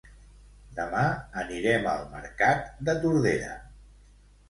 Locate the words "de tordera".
2.91-3.55